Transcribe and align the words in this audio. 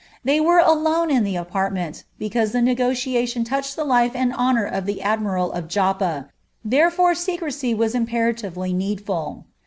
They 0.23 0.39
were 0.39 0.57
alone 0.57 1.11
in 1.11 1.23
the 1.23 1.35
apartment, 1.35 2.05
because 2.17 2.53
the 2.53 2.59
nego 2.63 2.89
ached 2.89 3.75
the 3.75 3.83
life 3.83 4.15
and 4.15 4.33
honour 4.33 4.65
of 4.65 4.87
the 4.87 4.99
admiral 4.99 5.51
of 5.51 5.67
Joppa, 5.67 6.27
therefore 6.65 7.11
as 7.11 7.93
imperatively 7.95 8.73
needful. 8.73 9.45